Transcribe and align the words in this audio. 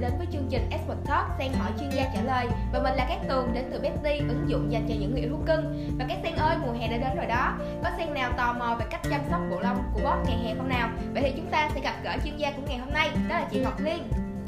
đã 0.00 0.08
đến 0.08 0.18
với 0.18 0.26
chương 0.32 0.46
trình 0.50 0.70
Expert 0.70 0.98
Talk 1.04 1.26
Sen 1.38 1.52
hỏi 1.52 1.70
chuyên 1.80 1.90
gia 1.90 2.04
trả 2.14 2.22
lời. 2.22 2.46
Và 2.72 2.82
mình 2.82 2.94
là 2.94 3.06
Cát 3.08 3.18
Tường 3.28 3.50
đến 3.54 3.64
từ 3.72 3.80
Betty, 3.80 4.18
ứng 4.18 4.44
dụng 4.48 4.72
dành 4.72 4.86
cho 4.88 4.94
những 5.00 5.10
người 5.10 5.20
yêu 5.20 5.30
thú 5.30 5.38
cưng. 5.46 5.94
Và 5.98 6.04
các 6.08 6.18
Sen 6.22 6.36
ơi, 6.36 6.56
mùa 6.66 6.72
hè 6.72 6.88
đã 6.88 6.96
đến 6.96 7.16
rồi 7.16 7.26
đó. 7.26 7.58
Có 7.82 7.90
Sen 7.96 8.14
nào 8.14 8.32
tò 8.36 8.52
mò 8.52 8.76
về 8.78 8.86
cách 8.90 9.00
chăm 9.10 9.20
sóc 9.30 9.40
bộ 9.50 9.60
lông 9.60 9.76
của 9.94 10.00
boss 10.00 10.28
ngày 10.28 10.38
hè 10.38 10.54
không 10.54 10.68
nào? 10.68 10.88
Vậy 11.14 11.22
thì 11.22 11.32
chúng 11.36 11.46
ta 11.50 11.70
sẽ 11.74 11.80
gặp 11.80 11.94
gỡ 12.04 12.16
chuyên 12.24 12.36
gia 12.36 12.50
của 12.50 12.62
ngày 12.68 12.78
hôm 12.78 12.92
nay, 12.92 13.10
đó 13.28 13.38
là 13.38 13.48
chị 13.50 13.60
Ngọc 13.60 13.80
Liên. 13.80 14.02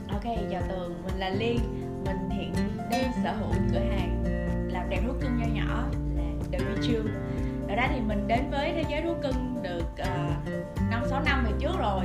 Ok, 0.09 0.37
chào 0.51 0.63
Tường, 0.69 1.03
mình 1.05 1.19
là 1.19 1.29
Liên. 1.29 1.59
Mình 2.05 2.31
hiện 2.31 2.55
đang 2.91 3.13
sở 3.25 3.33
hữu 3.33 3.53
cửa 3.73 3.79
hàng 3.79 4.25
làm 4.73 4.91
đẹp 4.91 5.01
thú 5.07 5.13
cưng 5.21 5.37
nho 5.37 5.47
nhỏ 5.55 5.85
là 6.17 6.23
The 6.53 6.59
Chill 6.83 7.09
Ở 7.69 7.77
đó 7.77 7.87
thì 7.95 8.01
mình 8.01 8.29
đến 8.29 8.51
với 8.51 8.73
thế 8.73 8.85
giới 8.91 9.03
thú 9.03 9.15
cưng 9.23 9.63
được 9.63 9.87
ờ, 9.99 10.29
uh, 10.75 11.11
5-6 11.11 11.25
năm 11.25 11.45
về 11.45 11.53
trước 11.59 11.79
rồi 11.79 12.05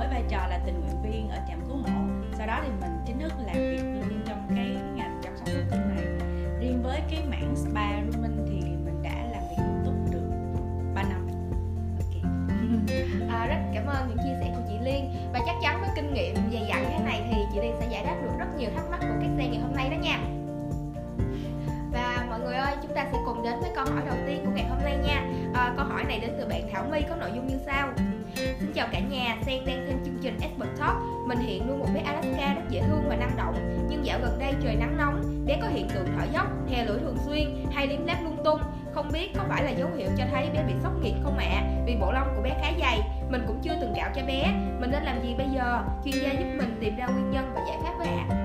với 0.00 0.08
vai 0.08 0.24
trò 0.28 0.46
là 0.46 0.58
tình 0.66 0.80
nguyện 0.80 1.02
viên 1.02 1.28
ở 1.28 1.38
trạm 1.48 1.60
cứu 1.68 1.76
hộ 1.76 2.00
Sau 2.38 2.46
đó 2.46 2.60
thì 2.62 2.68
mình 2.80 2.98
chính 3.06 3.18
thức 3.18 3.32
làm 3.46 3.54
việc 3.54 3.82
luôn 3.82 4.22
trong 4.26 4.46
cái 4.48 4.66
ngành 4.94 5.20
chăm 5.22 5.36
sóc 5.36 5.46
thú 5.46 5.60
cưng 5.70 5.94
này. 5.94 6.04
Riêng 6.60 6.82
với 6.82 7.00
cái 7.10 7.24
mảng 7.30 7.56
spa 7.56 8.00
grooming 8.00 8.46
thì 8.46 8.60
mình 8.84 9.02
đã 9.02 9.14
làm 9.32 9.42
việc 9.50 9.56
nghiêm 9.58 9.84
túc 9.84 9.94
được 10.12 10.30
3 10.94 11.02
năm. 11.02 11.28
Ok. 11.98 12.32
À, 13.30 13.46
Rất 13.46 13.60
cảm 13.74 13.86
ơn 13.86 14.08
những 14.08 14.18
chia 14.18 14.36
sẻ 14.40 14.52
của 14.56 14.62
chị 14.68 14.74
Liên. 14.82 15.10
Và 15.32 15.40
chắc 15.46 15.56
chắn 15.62 15.80
với 15.80 15.90
kinh 15.96 16.14
nghiệm 16.14 16.34
dày 16.52 16.66
dặn 16.68 16.84
thế 16.90 17.04
này 17.04 17.22
thì 17.30 17.36
chị 17.52 17.60
Liên 17.60 17.74
sẽ 17.80 17.86
giải 17.90 18.04
đáp 18.04 18.16
được 18.22 18.38
rất 18.38 18.46
nhiều 18.58 18.70
thắc 18.76 18.90
mắc 18.90 19.00
của 19.00 19.16
các 19.20 19.28
xe 19.38 19.48
ngày 19.48 19.60
hôm 19.60 19.76
nay 19.76 19.90
đó 19.90 19.96
nha. 20.02 20.18
Và 21.92 22.26
mọi 22.30 22.40
người 22.40 22.56
ơi 22.56 22.74
chúng 22.82 22.94
ta 22.94 23.06
sẽ 23.12 23.18
cùng 23.26 23.42
đến 23.42 23.60
với 23.60 23.70
câu 23.74 23.84
hỏi 23.84 24.02
đầu 24.06 24.16
tiên 24.26 24.44
của 24.44 24.52
ngày 24.54 24.66
hôm 24.68 24.78
nay 24.84 24.96
nha. 24.96 25.24
À, 25.54 25.74
câu 25.76 25.86
hỏi 25.86 26.04
này 26.04 26.20
đến 26.20 26.30
từ 26.38 26.46
bạn 26.46 26.62
Thảo 26.72 26.84
My 26.90 27.00
có 27.08 27.16
nội 27.16 27.30
dung 27.34 27.46
như 27.46 27.56
sau. 27.66 27.88
Xin 28.34 28.72
chào 28.74 28.88
cả 28.92 29.00
nhà, 29.00 29.36
Sen 29.46 29.64
đang 29.66 29.89
trình 30.30 30.40
Expert 30.40 30.80
Talk 30.80 30.96
Mình 31.26 31.38
hiện 31.38 31.66
nuôi 31.68 31.76
một 31.78 31.86
bé 31.94 32.00
Alaska 32.00 32.54
rất 32.54 32.62
dễ 32.70 32.82
thương 32.82 33.08
và 33.08 33.16
năng 33.16 33.36
động 33.36 33.86
Nhưng 33.90 34.06
dạo 34.06 34.18
gần 34.22 34.38
đây 34.38 34.54
trời 34.62 34.74
nắng 34.74 34.96
nóng 34.96 35.44
Bé 35.46 35.58
có 35.62 35.68
hiện 35.68 35.88
tượng 35.88 36.06
thở 36.16 36.24
dốc, 36.32 36.46
thè 36.70 36.84
lưỡi 36.84 36.98
thường 36.98 37.16
xuyên 37.26 37.64
hay 37.72 37.86
liếm 37.86 38.06
láp 38.06 38.22
lung 38.24 38.36
tung 38.44 38.60
Không 38.94 39.08
biết 39.12 39.30
có 39.36 39.44
phải 39.48 39.64
là 39.64 39.70
dấu 39.70 39.88
hiệu 39.96 40.08
cho 40.18 40.24
thấy 40.32 40.50
bé 40.54 40.64
bị 40.66 40.72
sốc 40.82 40.92
nhiệt 41.02 41.14
không 41.24 41.38
ạ? 41.38 41.46
À? 41.50 41.62
Vì 41.86 41.96
bộ 42.00 42.12
lông 42.12 42.28
của 42.36 42.42
bé 42.42 42.50
khá 42.60 42.72
dày 42.80 43.00
Mình 43.30 43.42
cũng 43.46 43.60
chưa 43.62 43.76
từng 43.80 43.94
gạo 43.94 44.10
cho 44.16 44.22
bé 44.26 44.52
Mình 44.80 44.90
nên 44.90 45.02
làm 45.02 45.22
gì 45.22 45.34
bây 45.38 45.46
giờ? 45.54 45.82
Chuyên 46.04 46.14
gia 46.22 46.32
giúp 46.32 46.46
mình 46.58 46.76
tìm 46.80 46.96
ra 46.96 47.06
nguyên 47.06 47.30
nhân 47.30 47.52
và 47.54 47.60
giải 47.68 47.76
pháp 47.82 47.92
với 47.98 48.08
ạ 48.08 48.26
à. 48.30 48.36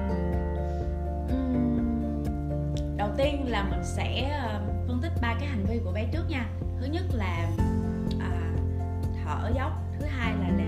đầu 2.97 3.09
tiên 3.17 3.45
là 3.47 3.63
mình 3.63 3.83
sẽ 3.83 4.39
ờ, 4.43 4.61
phân 4.87 4.99
tích 5.01 5.11
ba 5.21 5.35
cái 5.39 5.49
hành 5.49 5.65
vi 5.69 5.79
của 5.85 5.91
bé 5.91 6.05
trước 6.11 6.23
nha 6.29 6.45
thứ 6.79 6.85
nhất 6.85 7.03
là 7.13 7.47
à, 8.19 8.31
thở 9.23 9.51
dốc 9.55 9.71
thứ 9.99 10.05
hai 10.05 10.33
là 10.41 10.64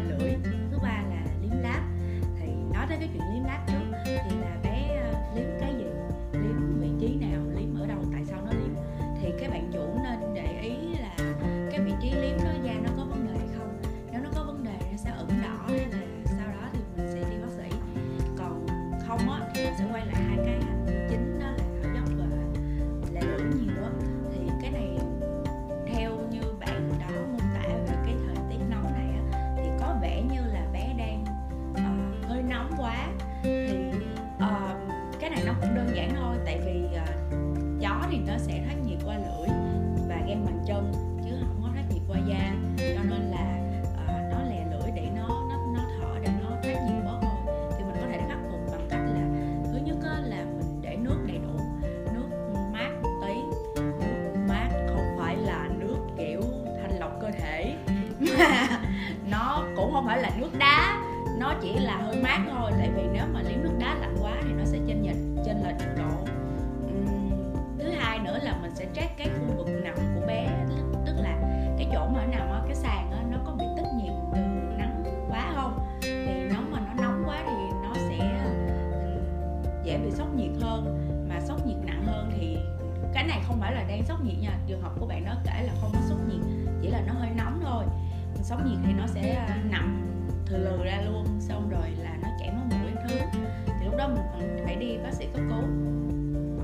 lúc 93.98 94.08
đó 94.08 94.14
mình 94.16 94.26
còn 94.34 94.66
phải 94.66 94.76
đi 94.76 94.98
bác 95.04 95.14
sĩ 95.14 95.26
cấp 95.26 95.42
cứu. 95.50 95.64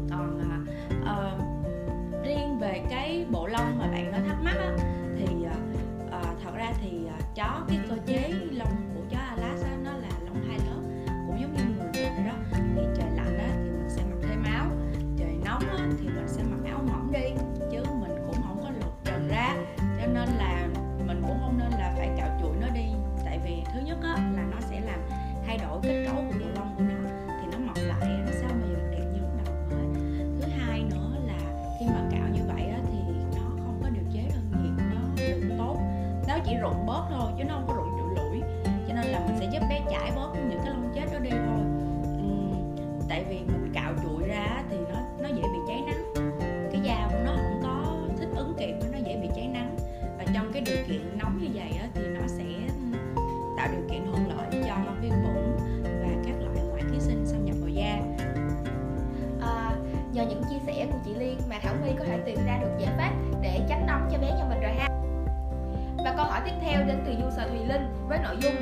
Còn 0.09 0.39
uh, 0.39 0.69
uh, 1.01 2.25
riêng 2.25 2.59
về 2.59 2.81
cái 2.89 3.25
bộ 3.31 3.47
lông 3.47 3.79
mà 3.79 3.87
bạn 3.87 4.11
nó 4.11 4.17
thắc 4.27 4.37
mắc 4.43 4.55
á, 4.57 4.77
thì 5.17 5.25
uh, 5.45 6.41
thật 6.43 6.51
ra 6.55 6.73
thì 6.81 6.89
uh, 7.05 7.35
chó 7.35 7.65
cái 7.67 7.79
cơ 7.89 7.95
chế 8.05 8.22
Nhờ 60.13 60.23
những 60.29 60.43
chia 60.49 60.59
sẻ 60.65 60.87
của 60.91 60.97
chị 61.05 61.13
Liên 61.15 61.37
mà 61.49 61.59
Thảo 61.61 61.73
My 61.83 61.89
có 61.99 62.05
thể 62.05 62.19
tìm 62.25 62.37
ra 62.45 62.57
được 62.61 62.71
giải 62.79 62.93
pháp 62.97 63.11
để 63.41 63.61
tránh 63.69 63.85
nóng 63.87 64.09
cho 64.11 64.17
bé 64.17 64.27
nhà 64.27 64.45
mình 64.49 64.61
rồi 64.61 64.71
ha. 64.71 64.87
Và 66.05 66.13
câu 66.17 66.25
hỏi 66.25 66.41
tiếp 66.45 66.51
theo 66.61 66.83
đến 66.83 67.03
từ 67.05 67.27
user 67.27 67.49
Thùy 67.49 67.59
Linh 67.67 68.07
với 68.07 68.19
nội 68.23 68.35
dung 68.41 68.55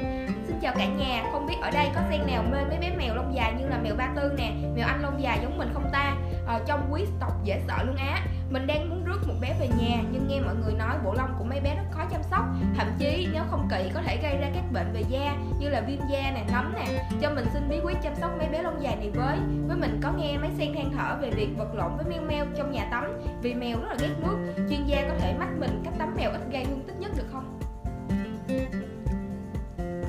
Xin 0.48 0.60
chào 0.62 0.74
cả 0.78 0.86
nhà, 0.86 1.30
không 1.32 1.48
biết 1.48 1.56
ở 1.62 1.72
đây 1.72 1.88
có 1.96 2.02
sen 2.10 2.28
nào 2.28 2.44
mê 2.52 2.58
mấy 2.70 2.78
bé 2.78 2.92
mèo 2.98 3.16
lông 3.16 3.36
dài 3.36 3.54
như 3.60 3.68
là 3.68 3.78
mèo 3.78 3.96
ba 3.96 4.10
tư 4.16 4.32
nè, 4.38 4.52
mèo 4.76 4.88
anh 4.88 5.02
lông 5.02 5.22
dài 5.22 5.40
giống 5.42 5.58
mình 5.58 5.70
không 5.74 5.90
ta? 5.92 6.16
Ờ, 6.46 6.64
Trong 6.66 6.88
quý 6.92 7.06
tộc 7.20 7.44
dễ 7.44 7.62
sợ 7.68 7.84
luôn 7.84 7.96
á 7.96 8.26
Mình 8.52 8.68
đang 8.68 8.90
muốn 8.90 9.04
rước 9.04 9.28
một 9.28 9.34
bé 9.42 9.56
về 9.60 9.68
nhà 9.68 10.04
nhưng 10.12 10.28
nghe 10.28 10.42
mọi 10.42 10.56
người 10.56 10.74
nói 10.74 10.96
bộ 11.06 11.14
lông 11.14 11.36
của 11.38 11.44
mấy 11.44 11.60
bé 11.62 11.76
rất 11.76 11.84
khó 11.92 12.06
chăm 12.12 12.24
sóc. 12.24 12.46
Thậm 12.78 12.88
chí 13.00 13.28
nếu 13.34 13.44
không 13.50 13.68
kỹ 13.70 13.92
có 13.94 14.02
thể 14.02 14.18
gây 14.24 14.38
ra 14.38 14.50
các 14.54 14.64
bệnh 14.74 14.94
về 14.94 15.04
da 15.10 15.36
như 15.60 15.70
là 15.70 15.82
viêm 15.82 16.00
da 16.12 16.32
nè, 16.32 16.46
nấm 16.52 16.74
nè. 16.76 17.04
Cho 17.22 17.32
mình 17.36 17.46
xin 17.54 17.70
bí 17.70 17.80
quyết 17.84 17.98
chăm 18.04 18.16
sóc 18.16 18.32
mấy 18.38 18.50
bé 18.50 18.62
lông 18.62 18.84
dài 18.84 18.96
này 18.96 19.12
với. 19.16 19.38
Với 19.68 19.78
mình 19.78 20.00
có 20.04 20.12
nghe 20.12 20.38
mấy 20.38 20.50
sen 20.58 20.74
than 20.74 20.92
thở 20.98 21.18
về 21.22 21.30
việc 21.30 21.50
vật 21.58 21.76
lộn 21.76 21.98
với 21.98 22.06
mèo 22.06 22.22
mèo 22.22 22.46
trong 22.58 22.72
nhà 22.72 22.88
tắm 22.92 23.22
Vì 23.42 23.54
mèo 23.54 23.78
rất 23.82 23.88
là 23.90 23.96
ghét 24.00 24.16
nước. 24.20 24.54
Chuyên 24.70 24.86
gia 24.86 25.02
có 25.08 25.14
thể 25.20 25.34
mách 25.40 25.60
mình 25.60 25.82
cách 25.86 25.94
tắm 26.00 26.16
mèo 26.18 26.32
ít 26.32 26.42
gây 26.52 26.66
thương 26.66 26.84
tích 26.88 27.00
nhất 27.00 27.12
được 27.18 27.26
không? 27.32 27.60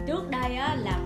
trước 0.06 0.30
đây 0.30 0.56
á 0.56 0.74
là 0.74 0.98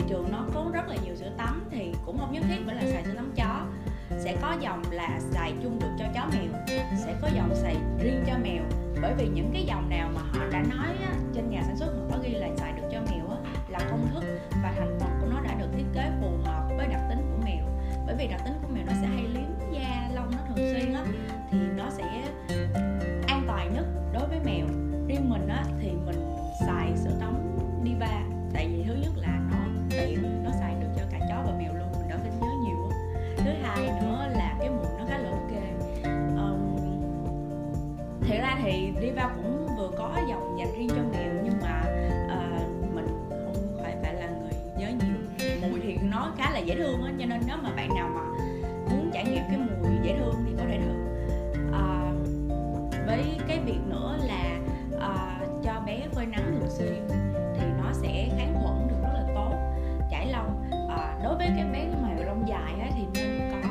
thị 0.00 0.06
trường 0.08 0.32
nó 0.32 0.44
có 0.54 0.70
rất 0.72 0.88
là 0.88 0.96
nhiều 1.04 1.16
sữa 1.16 1.30
tắm 1.36 1.68
thì 1.70 1.92
cũng 2.06 2.18
không 2.18 2.32
nhất 2.32 2.42
thiết 2.48 2.58
phải 2.66 2.74
là 2.74 2.82
xài 2.92 3.04
sữa 3.04 3.14
tắm 3.16 3.32
chó. 3.36 3.66
Sẽ 4.18 4.36
có 4.42 4.56
dòng 4.60 4.82
là 4.90 5.20
xài 5.30 5.54
chung 5.62 5.78
được 5.80 5.90
cho 5.98 6.04
chó 6.14 6.26
mèo 6.32 6.60
sẽ 6.96 7.14
có 7.22 7.28
dòng 7.36 7.54
xài 7.54 7.76
riêng 8.02 8.24
cho 8.26 8.32
mèo. 8.42 8.62
Bởi 9.02 9.14
vì 9.18 9.28
những 9.28 9.50
cái 9.52 9.62
dòng 9.62 9.90
nào 9.90 10.10
mà 10.14 10.20
họ 10.20 10.46
đã 10.52 10.62
nói 10.62 10.88
á, 11.02 11.12
trên 11.34 11.50
nhà 11.50 11.62
sản 11.62 11.76
xuất 11.76 11.86
họ 11.86 12.02
có 12.10 12.18
ghi 12.22 12.30
là 12.30 12.48
xài 12.56 12.72
được 12.72 12.82
cho 12.92 13.00
mèo 13.00 13.28
á, 13.28 13.36
là 13.68 13.78
công 13.90 14.06
thức 14.14 14.24
và 14.62 14.72
thành 14.78 14.98
phần 15.00 15.10
của 15.20 15.26
nó 15.30 15.40
đã 15.40 15.54
được 15.54 15.68
thiết 15.76 15.84
kế 15.94 16.10
phù 16.20 16.30
hợp 16.44 16.68
với 16.76 16.86
đặc 16.86 17.00
tính 17.08 17.18
của 17.18 17.44
mèo. 17.44 17.64
Bởi 18.06 18.14
vì 18.18 18.26
đặc 18.26 18.40
tính 18.44 18.54
mà 62.02 62.24
lông 62.26 62.48
dài 62.48 62.74
á, 62.80 62.90
thì 62.94 63.02
nên 63.14 63.62
có 63.62 63.68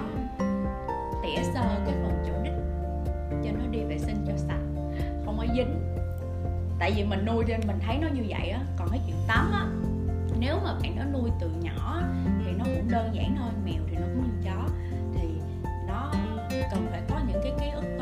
tỉa 1.23 1.43
sơ 1.43 1.61
cái 1.85 1.95
phần 2.03 2.23
chỗ 2.27 2.33
nít 2.43 2.53
cho 3.43 3.51
nó 3.59 3.65
đi 3.71 3.79
vệ 3.83 3.97
sinh 3.99 4.25
cho 4.27 4.33
sạch 4.37 4.61
không 5.25 5.37
có 5.37 5.45
dính. 5.55 5.95
Tại 6.79 6.93
vì 6.95 7.03
mình 7.03 7.25
nuôi 7.25 7.45
nên 7.47 7.59
mình 7.67 7.79
thấy 7.85 7.97
nó 8.01 8.07
như 8.07 8.23
vậy 8.27 8.49
á 8.49 8.59
còn 8.77 8.89
cái 8.91 8.99
chuyện 9.07 9.15
tắm 9.27 9.51
á 9.53 9.65
nếu 10.39 10.55
mà 10.63 10.73
bạn 10.81 10.95
nó 10.95 11.19
nuôi 11.19 11.29
từ 11.39 11.49
nhỏ 11.61 12.01
thì 12.45 12.51
nó 12.57 12.65
cũng 12.65 12.91
đơn 12.91 13.15
giản 13.15 13.35
thôi 13.39 13.49
mèo 13.65 13.81
thì 13.89 13.95
nó 13.95 14.05
cũng 14.15 14.23
như 14.23 14.49
chó 14.49 14.67
thì 15.15 15.27
nó 15.87 16.11
cần 16.71 16.87
phải 16.91 17.01
có 17.09 17.19
những 17.27 17.41
cái 17.43 17.51
ký 17.59 17.69
ức 17.69 17.97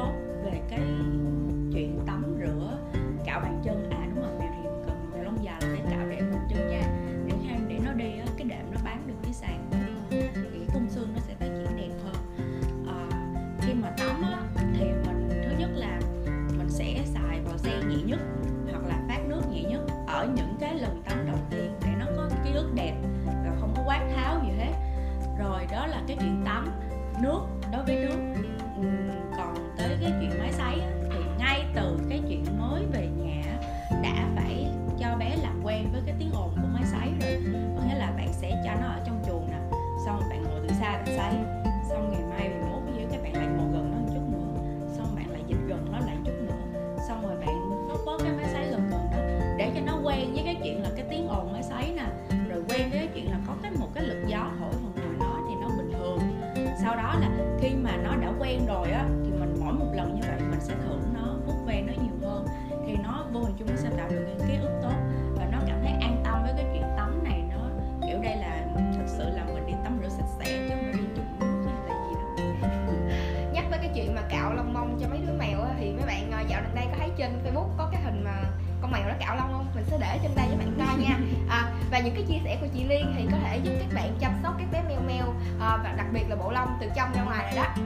chuyện 73.97 74.15
mà 74.15 74.21
cạo 74.21 74.53
lông 74.53 74.73
mông 74.73 74.97
cho 75.01 75.07
mấy 75.07 75.19
đứa 75.19 75.33
mèo 75.39 75.61
á, 75.61 75.69
thì 75.79 75.91
mấy 75.91 76.05
bạn 76.05 76.31
ờ, 76.31 76.41
dạo 76.47 76.61
gần 76.61 76.75
đây 76.75 76.85
có 76.91 76.97
thấy 76.99 77.09
trên 77.17 77.31
facebook 77.45 77.69
có 77.77 77.89
cái 77.91 78.01
hình 78.01 78.23
mà 78.23 78.43
con 78.81 78.91
mèo 78.91 79.07
nó 79.07 79.13
cạo 79.19 79.35
lông 79.35 79.51
không 79.51 79.65
mình 79.75 79.85
sẽ 79.87 79.97
để 80.01 80.19
trên 80.23 80.31
đây 80.35 80.47
cho 80.51 80.57
bạn 80.57 80.73
coi 80.77 80.97
nha. 80.97 81.19
À, 81.49 81.71
và 81.91 81.99
những 81.99 82.13
cái 82.13 82.23
chia 82.23 82.39
sẻ 82.43 82.57
của 82.61 82.67
chị 82.73 82.83
liên 82.83 83.13
thì 83.17 83.27
có 83.31 83.37
thể 83.43 83.57
giúp 83.57 83.71
các 83.79 83.95
bạn 83.95 84.15
chăm 84.19 84.31
sóc 84.43 84.55
các 84.59 84.67
bé 84.71 84.83
mèo 84.89 84.99
mèo 85.07 85.33
à, 85.59 85.77
và 85.83 85.93
đặc 85.97 86.07
biệt 86.13 86.23
là 86.29 86.35
bộ 86.35 86.51
lông 86.51 86.77
từ 86.81 86.87
trong 86.95 87.13
ra 87.13 87.23
ngoài 87.23 87.55
rồi 87.55 87.63
đó 87.63 87.83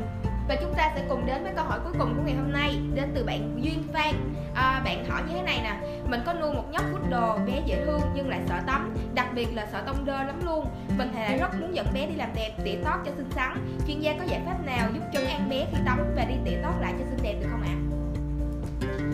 và 0.48 0.55
chúng 0.62 0.74
ta 0.74 0.91
sẽ 0.95 1.05
cùng 1.10 1.25
đến 1.25 1.43
với 1.43 1.53
câu 1.55 1.65
hỏi 1.65 1.79
cuối 1.83 1.93
cùng 2.00 2.13
của 2.17 2.24
ngày 2.25 2.36
hôm 2.36 2.51
nay 2.51 2.79
đến 2.93 3.12
từ 3.15 3.24
bạn 3.24 3.60
duyên 3.63 3.83
phan. 3.93 4.33
À, 4.55 4.81
bạn 4.86 5.05
hỏi 5.05 5.21
như 5.27 5.33
thế 5.36 5.41
này 5.41 5.60
nè 5.63 5.75
mình 6.10 6.21
có 6.25 6.33
nuôi 6.33 6.53
một 6.53 6.63
nhóc 6.71 6.83
poodle 6.91 7.45
bé 7.45 7.62
dễ 7.65 7.86
thương 7.86 8.01
nhưng 8.15 8.29
lại 8.29 8.41
sợ 8.48 8.55
tắm 8.67 8.95
đặc 9.13 9.27
biệt 9.36 9.48
là 9.53 9.67
sợ 9.71 9.81
tông 9.86 10.05
đơ 10.05 10.24
lắm 10.24 10.41
luôn. 10.45 10.65
Mình 10.98 11.10
thì 11.13 11.19
lại 11.19 11.38
rất 11.38 11.62
muốn 11.62 11.75
dẫn 11.75 11.88
bé 11.93 12.07
đi 12.07 12.15
làm 12.15 12.29
đẹp 12.36 12.51
tỉa 12.63 12.75
tót 12.83 13.00
cho 13.05 13.12
xinh 13.17 13.31
xắn. 13.31 13.77
Chuyên 13.88 14.00
gia 14.00 14.13
có 14.13 14.24
giải 14.24 14.41
pháp 14.45 14.65
nào 14.65 14.89
giúp 14.93 15.01
trấn 15.13 15.25
an 15.25 15.50
bé 15.50 15.65
khi 15.71 15.77
tắm 15.86 16.13
và 16.15 16.25
đi 16.25 16.36
tỉa 16.45 16.57
tót 16.63 16.74
lại 16.81 16.93
cho 17.00 17.05
xinh 17.10 17.24
đẹp 17.24 17.36
được 17.41 17.48
không 17.51 17.62
ạ? 17.62 17.75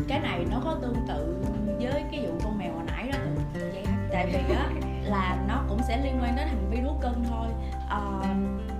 Cái 0.07 0.19
này 0.19 0.45
nó 0.51 0.61
có 0.63 0.77
tương 0.81 1.05
tự 1.07 1.35
với 1.79 2.03
cái 2.11 2.25
vụ 2.25 2.39
con 2.43 2.57
mèo 2.57 2.73
hồi 2.73 2.83
nãy 2.87 3.09
đó 3.11 3.19
từ 3.53 3.61
tại 4.11 4.27
vì 4.33 4.55
á 4.55 4.69
là 5.03 5.37
nó 5.47 5.63
cũng 5.69 5.79
sẽ 5.87 5.97
liên 6.03 6.19
quan 6.21 6.35
đến 6.35 6.47
hành 6.47 6.69
vi 6.71 6.77
thú 6.81 6.99
cưng 7.01 7.23
thôi. 7.29 7.47
À, 7.89 7.99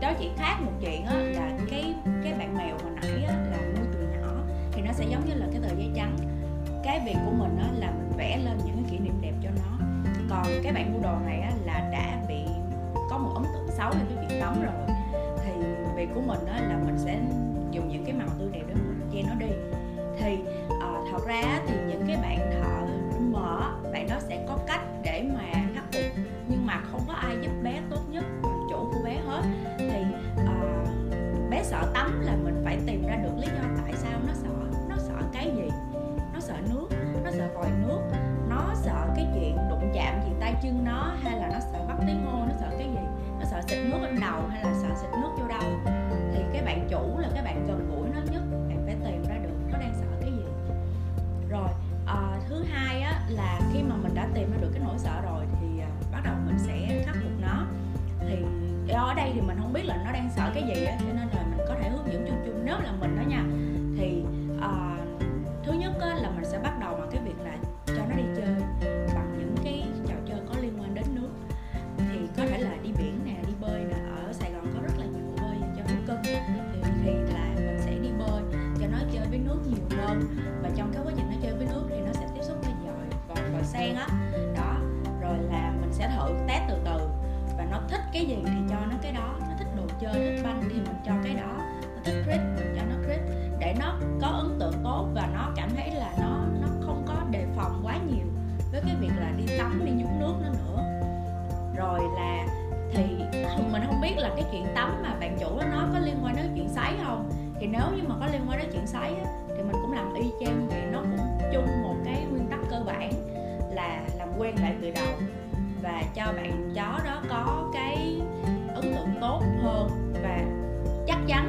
đó 0.01 0.11
chỉ 0.19 0.29
khác 0.37 0.55
một 0.61 0.71
chuyện 0.81 1.05
á 1.05 1.15
là 1.15 1.56
bạn 2.37 2.57
mèo 2.57 2.77
hồi 2.83 2.91
nãy 2.95 3.23
á 3.27 3.33
là 3.51 3.57
nuôi 3.57 3.87
từ 3.93 3.99
nhỏ 3.99 4.43
thì 4.71 4.81
nó 4.81 4.91
sẽ 4.93 5.05
giống 5.09 5.25
như 5.25 5.33
là 5.33 5.45
cái 5.51 5.61
tờ 5.61 5.75
giấy 5.75 5.91
trắng. 5.95 6.17
Cái 6.83 7.01
việc 7.05 7.15
của 7.25 7.31
mình 7.31 7.57
á 7.59 7.67
là 7.79 7.91
mình 7.91 8.17
vẽ 8.17 8.37
lên 8.37 8.57
những 8.65 8.75
cái 8.75 8.85
kỷ 8.91 8.97
niệm 8.97 9.13
đẹp 9.21 9.33
cho 9.43 9.49
nó. 9.55 9.85
Còn 10.29 10.45
cái 10.63 10.73
bạn 10.73 10.93
mua 10.93 10.99
đồ 10.99 11.19
này 11.25 11.39
á 11.39 11.51
là 11.65 11.89
đã 11.91 12.23
bị 12.27 12.39
có 13.09 13.17
một 13.17 13.31
ấn 13.35 13.43
tượng 13.43 13.67
xấu 13.77 13.91
về 13.91 13.99
cái 14.15 14.25
việc 14.25 14.39
tắm 14.39 14.61
rồi. 14.61 14.97
Thì 15.45 15.51
việc 15.95 16.09
của 16.15 16.21
mình 16.21 16.45
á 16.45 16.61
là 16.69 16.77
mình 16.85 16.97
sẽ 16.97 17.19
dùng 17.71 17.89
những 17.89 18.05
cái 18.05 18.13
màu 18.13 18.27
tươi 18.39 18.49
đẹp 18.51 18.63
để 18.67 18.73
mình 18.73 19.09
che 19.13 19.21
nó 19.29 19.35
đi. 19.35 19.53
Thì 20.19 20.37
uh, 20.67 21.07
thật 21.11 21.27
ra 21.27 21.43
thì 21.67 21.75
những 21.87 22.03
cái 22.07 22.17
bạn 22.21 22.51
thợ 22.51 22.85
mở 23.31 23.59
bạn 23.93 24.07
đó 24.09 24.15
sẽ 24.19 24.45
có 24.47 24.57
cách 24.67 24.81
để 25.03 25.23
mà 25.33 25.66
là 53.29 53.59
khi 53.73 53.83
mà 53.83 53.95
mình 53.95 54.15
đã 54.15 54.27
tìm 54.33 54.51
ra 54.51 54.57
được 54.61 54.69
cái 54.73 54.81
nỗi 54.85 54.97
sợ 54.97 55.21
rồi 55.21 55.45
thì 55.61 55.79
à, 55.79 55.89
bắt 56.11 56.21
đầu 56.23 56.33
mình 56.45 56.59
sẽ 56.59 57.03
khắc 57.05 57.15
phục 57.15 57.31
nó. 57.41 57.65
Thì 58.19 58.35
ở 58.93 59.13
đây 59.13 59.31
thì 59.33 59.41
mình 59.41 59.57
không 59.61 59.73
biết 59.73 59.83
là 59.85 60.01
nó 60.05 60.11
đang 60.11 60.29
sợ 60.35 60.51
cái 60.53 60.63
gì 60.63 60.83
á 60.83 60.97
cho 60.99 61.05
nên 61.07 61.27
là 61.27 61.43
mình 61.49 61.65
có 61.67 61.75
thể 61.81 61.89
hướng 61.89 62.13
dẫn 62.13 62.25
chung 62.27 62.41
chung 62.45 62.61
nếu 62.65 62.75
là 62.79 62.91
mình 62.99 63.15
đó 63.15 63.23
nha. 63.27 63.43
Thì 63.97 64.23
uh, 64.57 64.99
thứ 65.63 65.73
nhất 65.73 65.93
á, 66.01 66.15
là 66.21 66.29
mình 66.29 66.45
sẽ 66.45 66.59
bắt 66.59 66.79
đầu 66.79 66.95
bằng 66.95 67.09
cái 67.11 67.21
việc 67.25 67.39
là 67.43 67.57
cái 88.17 88.25
gì 88.25 88.37
thì 88.45 88.51
cho 88.69 88.75
nó 88.85 88.95
cái 89.01 89.11
đó. 89.11 89.35
Nó 89.39 89.55
thích 89.57 89.67
đồ 89.75 89.83
chơi, 89.99 90.13
thích 90.13 90.41
banh 90.43 90.61
thì 90.61 90.75
mình 90.75 90.95
cho 91.05 91.11
cái 91.23 91.33
đó. 91.33 91.51
Nó 91.81 92.01
thích 92.03 92.23
crit, 92.25 92.39
mình 92.55 92.75
cho 92.75 92.81
nó 92.89 92.95
crit. 93.05 93.19
Để 93.59 93.75
nó 93.79 93.93
có 94.21 94.27
ấn 94.27 94.59
tượng 94.59 94.73
tốt 94.83 95.07
và 95.13 95.29
nó 95.33 95.51
cảm 95.55 95.69
thấy 95.75 95.91
là 95.91 96.13
nó 96.19 96.39
nó 96.61 96.67
không 96.85 97.05
có 97.07 97.13
đề 97.31 97.45
phòng 97.55 97.81
quá 97.83 97.97
nhiều 97.97 98.25
với 98.71 98.81
cái 98.85 98.95
việc 98.99 99.11
là 99.19 99.31
đi 99.37 99.57
tắm, 99.57 99.81
đi 99.85 99.91
nhúng 99.91 100.19
nước 100.19 100.33
nó 100.41 100.49
nữa. 100.49 100.83
Rồi 101.77 101.99
là 102.15 102.45
thì 102.93 103.03
mình 103.71 103.81
không 103.85 104.01
biết 104.01 104.13
là 104.17 104.29
cái 104.35 104.45
chuyện 104.51 104.65
tắm 104.75 105.03
mà 105.03 105.15
bạn 105.19 105.37
chủ 105.39 105.49
nó 105.71 105.87
có 105.93 105.99
liên 105.99 106.15
quan 106.23 106.35
đến 106.35 106.51
chuyện 106.55 106.69
sấy 106.69 106.91
không? 107.05 107.29
Thì 107.59 107.67
nếu 107.67 107.85
như 107.95 108.03
mà 108.07 108.15
có 108.19 108.27
liên 108.31 108.41
quan 108.49 108.59
đến 108.59 108.69
chuyện 108.73 108.87
sấy 108.87 109.13
thì 109.47 109.63
mình 109.63 109.75
cũng 109.81 109.91
làm 109.91 110.13
y 110.13 110.31
chang 110.39 110.59
vì 110.59 110.75
vậy. 110.75 110.85
Nó 110.91 110.99
cũng 111.01 111.39
chung 111.53 111.83
một 111.83 111.95
cái 112.05 112.25
nguyên 112.31 112.47
tắc 112.47 112.59
cơ 112.69 112.83
bản 112.85 113.11
là 113.71 114.01
làm 114.17 114.29
quen 114.37 114.55
lại 114.61 114.75
từ 114.81 114.91
đầu 114.91 115.13
và 115.81 116.03
cho 116.15 116.33
bạn 116.35 116.73
chó 116.75 116.99
đó 117.05 117.21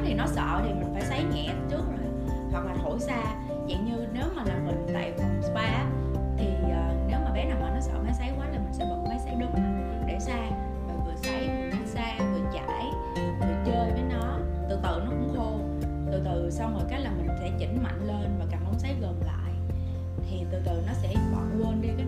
thì 0.09 0.15
nó 0.15 0.25
sợ 0.27 0.61
thì 0.63 0.73
mình 0.73 0.93
phải 0.93 1.01
sấy 1.01 1.23
nhẹ 1.23 1.53
trước 1.69 1.83
rồi. 1.87 2.31
Hoặc 2.51 2.65
là 2.65 2.75
thổi 2.83 2.99
xa 2.99 3.23
dạng 3.69 3.85
như 3.85 4.07
nếu 4.13 4.23
mà 4.35 4.43
là 4.45 4.55
mình 4.65 4.87
tại 4.93 5.13
phòng 5.17 5.41
spa 5.41 5.85
thì 6.37 6.47
uh, 6.63 7.07
nếu 7.07 7.19
mà 7.25 7.31
bé 7.33 7.45
nào 7.45 7.57
mà 7.61 7.69
nó 7.73 7.79
sợ 7.79 7.93
máy 8.03 8.13
sấy 8.19 8.29
quá 8.37 8.45
là 8.45 8.59
mình 8.59 8.73
sẽ 8.73 8.85
bật 8.85 9.03
máy 9.07 9.19
sấy 9.25 9.35
đứng 9.35 9.53
để 10.07 10.19
xa 10.19 10.49
và 10.87 10.93
vừa 11.05 11.15
sấy 11.15 11.47
vừa 11.71 11.85
xa 11.85 12.17
vừa 12.19 12.51
chải 12.53 12.85
vừa 13.39 13.63
chơi 13.65 13.91
với 13.91 14.03
nó. 14.09 14.37
Từ 14.69 14.79
từ 14.83 15.01
nó 15.05 15.09
cũng 15.09 15.33
khô 15.35 15.57
từ 16.11 16.21
từ 16.25 16.51
xong 16.51 16.73
rồi 16.73 16.83
cái 16.89 17.01
là 17.01 17.11
mình 17.11 17.27
sẽ 17.39 17.51
chỉnh 17.59 17.83
mạnh 17.83 18.07
lên 18.07 18.35
và 18.39 18.45
cầm 18.51 18.59
ống 18.65 18.79
sấy 18.79 18.95
gần 19.01 19.21
lại. 19.25 19.51
Thì 20.29 20.45
từ 20.51 20.61
từ 20.65 20.83
nó 20.87 20.93
sẽ 20.93 21.13
bỏ 21.33 21.41
quên 21.59 21.81
đi 21.81 21.89
cái 21.97 22.05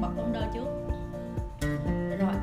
bật 0.00 0.08
tông 0.16 0.32
đơ 0.32 0.42
trước. 0.54 0.66
Rồi 2.18 2.34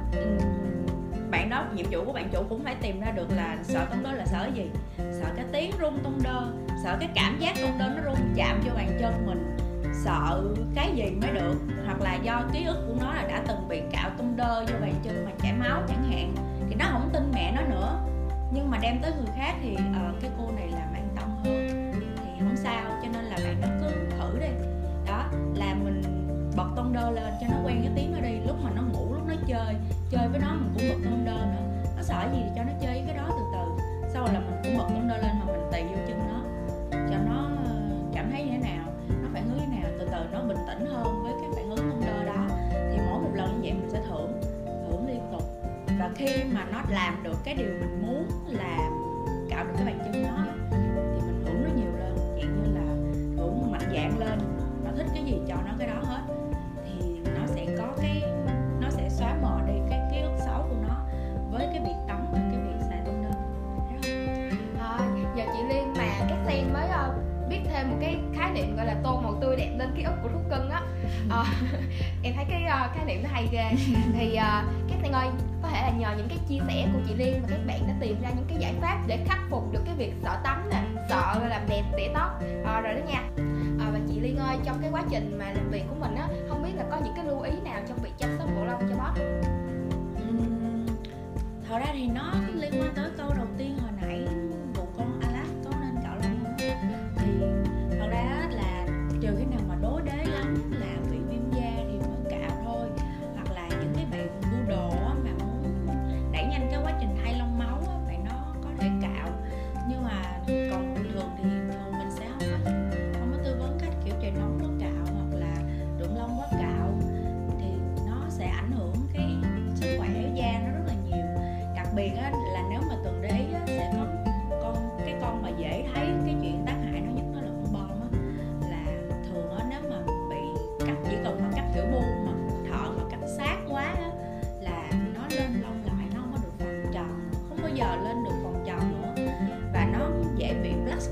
bạn 1.32 1.50
đó 1.50 1.66
nhiệm 1.74 1.86
vụ 1.92 2.06
của 2.06 2.14
bạn 2.14 2.30
chủ 2.32 2.44
cũng 2.50 2.64
phải 2.64 2.76
tìm 2.82 3.02
ra 3.02 3.12
được 3.12 3.28
là 3.36 3.58
sợ 3.64 3.86
tông 3.90 4.04
đơ 4.04 4.12
là 4.12 4.26
sợ 4.26 4.50
gì? 4.56 4.70
Sợ 4.98 5.28
cái 5.36 5.46
tiếng 5.52 5.72
rung 5.82 6.00
tông 6.04 6.20
đơ 6.24 6.48
sợ 6.84 6.98
cái 7.00 7.10
cảm 7.16 7.40
giác 7.40 7.56
tông 7.62 7.78
đơ 7.80 7.90
nó 7.90 8.12
rung 8.12 8.34
chạm 8.36 8.62
vô 8.66 8.72
bàn 8.76 8.98
chân 9.00 9.26
mình. 9.26 9.58
Sợ 10.04 10.44
cái 10.76 10.92
gì 10.96 11.12
mới 11.22 11.32
được 11.32 11.56
hoặc 11.86 12.02
là 12.02 12.16
do 12.16 12.44
ký 12.54 12.66
ức 12.66 12.86
của 12.88 12.94
nó 13.02 13.14
là 13.14 13.28
đã 13.28 13.44
từng 13.48 13.68
bị 13.68 13.82
cạo 13.92 14.10
tung 14.18 14.36
đơ 14.38 14.66
vô 14.68 14.76
bàn 14.82 14.94
chân 15.04 15.26
mà 15.26 15.32
chảy 15.42 15.54
máu 15.54 15.82
chẳng 15.88 16.04
hạn 16.12 16.36
thì 16.70 16.76
nó 16.76 16.86
không 16.92 17.10
tin 17.14 17.32
mẹ 17.34 17.52
nó 17.56 17.62
nữa. 17.62 18.00
Nhưng 18.54 18.72
mà 18.72 18.78
đem 18.82 19.00
tới 19.02 19.12
người 19.18 19.30
khác 19.36 19.56
thì 19.62 19.74
uh, 19.74 20.22
cái 20.22 20.32
cô 20.38 20.52
này 20.52 20.68
là 20.68 20.88
mẹ 20.94 21.00
sở 32.06 32.14
sợ 32.14 32.30
gì 32.34 32.42
thì 32.44 32.52
cho 32.56 32.64
nó 32.64 32.72
chơi 32.82 33.04
cái 33.08 33.18
đó 33.18 33.28
từ 33.30 33.44
từ. 33.54 33.84
Sau 34.14 34.26
rồi 34.26 34.34
là 34.34 34.40
mình 34.40 34.56
cũng 34.64 34.78
bật 34.78 34.84
con 34.94 35.08
đơ 35.08 35.18
lên 35.18 35.32
mà 35.40 35.46
mình 35.46 35.62
tì 35.72 35.84
vô 35.84 35.98
chân 36.08 36.20
nó, 36.20 36.40
cho 36.92 37.18
nó 37.26 37.50
ờ, 37.66 37.72
cảm 38.14 38.32
thấy 38.32 38.44
như 38.44 38.52
thế 38.52 38.58
nào, 38.58 38.86
nó 39.10 39.30
phản 39.34 39.44
ứng 39.50 39.60
như 39.60 39.66
thế 39.72 39.82
nào. 39.82 39.92
Từ 40.00 40.06
từ 40.12 40.26
nó 40.32 40.42
bình 40.42 40.58
tĩnh 40.68 40.86
hơn 40.86 41.24
với 41.24 41.34
cái 41.42 41.50
phản 41.56 41.70
ứng 41.70 41.90
con 41.90 42.02
đơ 42.06 42.24
đó. 42.26 42.48
Thì 42.72 42.98
mỗi 43.10 43.22
một 43.22 43.32
lần 43.34 43.54
như 43.54 43.60
vậy 43.64 43.74
mình 43.74 43.90
sẽ 43.90 44.02
thưởng 44.10 44.42
thưởng 44.66 45.08
liên 45.08 45.22
tục. 45.32 45.44
Và 46.00 46.12
khi 46.16 46.44
mà 46.54 46.66
nó 46.72 46.82
làm 46.90 47.24
được 47.24 47.38
cái 47.44 47.56
điều 47.56 47.68
mình 47.68 48.02
muốn 48.08 48.25
thêm 67.76 67.90
một 67.90 67.98
cái 68.02 68.18
khái 68.36 68.52
niệm 68.52 68.76
gọi 68.76 68.86
là 68.86 68.96
tô 69.04 69.22
màu 69.24 69.36
tươi 69.42 69.56
đẹp 69.56 69.76
lên 69.78 69.90
ký 69.96 70.04
ức 70.04 70.14
của 70.24 70.30
thú 70.30 70.40
cưng 70.50 70.70
á. 70.70 70.82
À, 71.30 71.44
em 72.24 72.34
thấy 72.36 72.46
cái 72.50 72.64
uh, 72.64 72.96
khái 72.96 73.06
niệm 73.06 73.24
nó 73.24 73.30
hay 73.32 73.48
ghê. 73.52 73.72
Thì 74.14 74.32
uh, 74.34 74.90
các 74.90 74.98
sen 75.02 75.12
ơi 75.12 75.28
có 75.62 75.70
thể 75.70 75.82
là 75.82 75.92
nhờ 75.98 76.10
những 76.18 76.28
cái 76.30 76.38
chia 76.50 76.60
sẻ 76.68 76.88
của 76.94 77.00
chị 77.08 77.16
liên 77.16 77.42
và 77.42 77.48
các 77.52 77.60
bạn 77.68 77.88
đã 77.88 77.94
tìm 78.00 78.22
ra 78.22 78.30
những 78.30 78.46
cái 78.48 78.58
giải 78.60 78.74
pháp 78.82 78.98
để 79.08 79.20
khắc 79.26 79.40
phục 79.50 79.74
được 79.74 79.82
cái 79.86 79.96
việc 79.96 80.14
sợ 80.24 80.38
tắm 80.44 80.70
nè 80.72 80.84
sợ 81.10 81.48
làm 81.48 81.62
đẹp 81.70 81.84
tỉa 81.98 82.08
tóc. 82.14 82.42
À, 82.66 82.82
rồi 82.82 82.94
đó 82.94 83.02
nha. 83.08 83.22
À, 83.80 83.90
và 83.94 84.00
chị 84.08 84.20
liên 84.20 84.38
ơi 84.38 84.58
trong 84.64 84.78
cái 84.82 84.92
quá 84.92 85.04
trình 85.10 85.38
mà 85.40 85.46
làm 85.46 85.70
việc 85.72 85.84
của 85.90 85.96
mình 86.00 86.16
á 86.16 86.28
không 86.50 86.64
biết 86.64 86.72
là 86.76 86.84
có 86.92 86.98
những 87.04 87.14
cái 87.16 87.26
lưu 87.26 87.42
ý 87.42 87.52
nào 87.64 87.82
trong 87.88 87.98
việc 87.98 88.12
chăm 88.18 88.30
sóc 88.38 88.50
bộ 88.56 88.66
lông 88.66 88.82
cho 88.82 88.96
boss 88.96 89.22
uhm, 90.30 90.86
thật 91.70 91.80
ra 91.80 91.88
thì 91.94 92.08
nó 92.08 92.34
liên 92.54 92.72
quan 92.82 92.94
tới 92.96 93.10
câu 93.18 93.30
đầu 93.38 93.48
tiên 93.58 93.75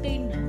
bị 0.03 0.42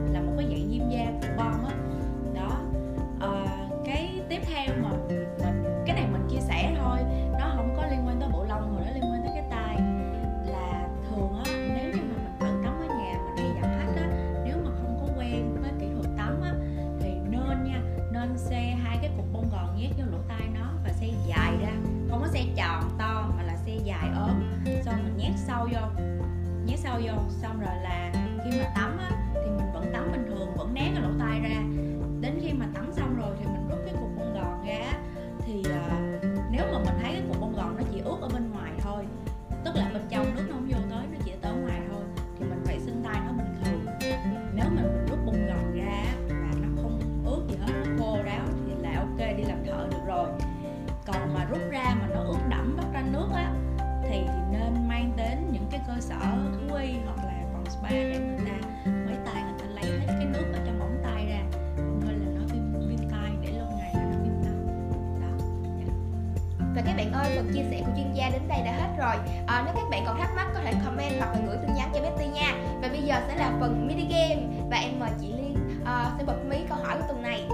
các 66.87 66.97
bạn 66.97 67.13
ơi 67.13 67.33
phần 67.37 67.53
chia 67.55 67.65
sẻ 67.71 67.83
của 67.87 67.93
chuyên 67.97 68.13
gia 68.15 68.31
đến 68.31 68.43
đây 68.49 68.59
đã 68.65 68.73
hết 68.73 68.89
rồi. 68.99 69.15
À, 69.47 69.63
nếu 69.65 69.75
các 69.75 69.91
bạn 69.91 70.03
còn 70.07 70.19
thắc 70.19 70.31
mắc 70.37 70.47
có 70.55 70.61
thể 70.65 70.73
comment 70.85 71.13
hoặc 71.19 71.33
là 71.33 71.41
gửi 71.47 71.57
tin 71.57 71.75
nhắn 71.75 71.91
cho 71.95 72.01
Betty 72.01 72.27
nha. 72.27 72.55
Và 72.83 72.89
bây 72.89 73.03
giờ 73.03 73.15
sẽ 73.29 73.37
là 73.37 73.53
phần 73.61 73.87
mini 73.87 74.03
game. 74.03 74.43
Và 74.71 74.77
em 74.77 75.01
mời 75.01 75.11
chị 75.21 75.27
Liên 75.27 75.57
à, 75.85 76.11
sẽ 76.19 76.25
bật 76.25 76.45
mí 76.49 76.57
câu 76.69 76.79
hỏi 76.79 76.97
của 76.97 77.05
tuần 77.09 77.23
này. 77.23 77.45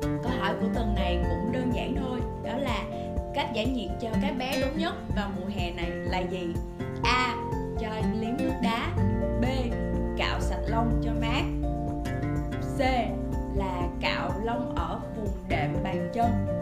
Câu 0.00 0.32
hỏi 0.40 0.54
của 0.60 0.66
tuần 0.74 0.94
này 0.94 1.18
cũng 1.22 1.52
đơn 1.52 1.70
giản 1.74 1.94
thôi 1.96 2.20
đó 2.44 2.52
là 2.58 2.82
cách 3.34 3.46
giải 3.54 3.66
nhiệt 3.66 3.90
cho 4.00 4.08
các 4.22 4.34
bé 4.38 4.60
đúng 4.60 4.78
nhất 4.78 4.94
vào 5.16 5.30
mùa 5.40 5.46
hè 5.56 5.70
này 5.70 5.90
là 5.90 6.18
gì? 6.18 6.54
A 7.04 7.34
cho 7.80 7.88
liếm 8.20 8.36
nước 8.38 8.52
đá. 8.62 8.88
B 9.40 9.44
cạo 10.18 10.40
sạch 10.40 10.62
lông 10.66 11.00
cho 11.04 11.10
mát. 11.20 11.42
C 12.78 12.80
là 13.56 13.82
cạo 14.00 14.30
lông 14.42 14.74
ở 14.74 15.00
vùng 15.16 15.28
đệm 15.48 15.70
bàn 15.84 16.10
chân 16.14 16.53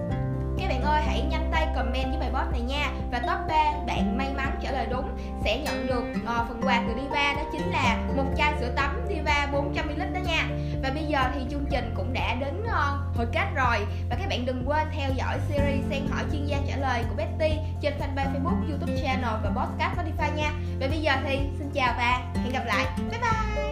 comment 1.75 2.09
với 2.09 2.19
bài 2.21 2.31
post 2.33 2.53
này 2.53 2.61
nha. 2.61 2.91
Và 3.11 3.19
top 3.19 3.49
3 3.49 3.73
bạn 3.87 4.19
may 4.19 4.31
mắn 4.37 4.59
trả 4.63 4.71
lời 4.73 4.87
đúng 4.91 5.17
sẽ 5.45 5.59
nhận 5.59 5.87
được 5.87 6.05
uh, 6.23 6.49
phần 6.49 6.61
quà 6.63 6.83
từ 6.89 6.95
Diva 7.03 7.33
đó 7.37 7.43
chính 7.53 7.71
là 7.71 7.99
một 8.17 8.25
chai 8.37 8.53
sữa 8.61 8.73
tắm 8.77 9.01
Diva 9.09 9.49
400ml 9.53 10.13
đó 10.13 10.21
nha. 10.27 10.49
Và 10.83 10.91
bây 10.95 11.05
giờ 11.05 11.21
thì 11.35 11.41
chương 11.51 11.65
trình 11.71 11.95
cũng 11.97 12.13
đã 12.13 12.35
đến 12.41 12.63
uh, 12.63 13.17
hồi 13.17 13.27
kết 13.33 13.47
rồi. 13.55 13.87
Và 14.11 14.17
các 14.21 14.29
bạn 14.29 14.47
đừng 14.47 14.63
quên 14.67 14.87
theo 14.97 15.11
dõi 15.17 15.39
series 15.49 15.85
Sen 15.91 16.07
hỏi 16.11 16.25
chuyên 16.33 16.47
gia 16.47 16.59
trả 16.69 16.77
lời 16.77 17.05
của 17.09 17.15
Betty 17.17 17.57
trên 17.81 17.93
fanpage 17.99 18.33
Facebook, 18.33 18.69
YouTube 18.69 18.97
channel 19.03 19.35
và 19.45 19.51
podcast 19.51 19.99
Spotify 19.99 20.35
nha. 20.37 20.53
Và 20.81 20.87
bây 20.89 21.01
giờ 21.01 21.13
thì 21.25 21.39
xin 21.59 21.71
chào 21.75 21.95
và 21.97 22.21
hẹn 22.43 22.53
gặp 22.53 22.65
lại. 22.67 22.87
Bye 23.11 23.21
bye! 23.21 23.72